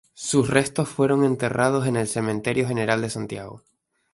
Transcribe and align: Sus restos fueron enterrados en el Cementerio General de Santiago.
Sus 0.15 0.49
restos 0.49 0.89
fueron 0.89 1.23
enterrados 1.23 1.85
en 1.85 1.95
el 1.95 2.07
Cementerio 2.07 2.67
General 2.67 2.99
de 3.03 3.11
Santiago. 3.11 3.61